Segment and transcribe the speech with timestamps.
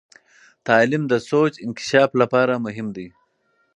[0.67, 3.07] تعلیم د سوچ انکشاف لپاره مهم دی.